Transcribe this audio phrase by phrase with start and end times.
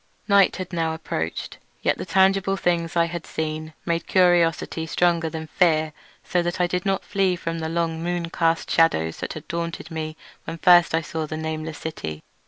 [0.27, 5.45] Night had now approached, yet the tangible things I had seen made curiosity stronger than
[5.45, 5.93] fear,
[6.23, 9.91] so that I did not flee from the long moon cast shadows that had daunted
[9.91, 12.23] me when first I saw the nameless city.